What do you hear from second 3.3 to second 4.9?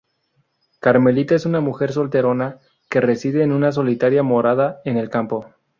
en una solitaria morada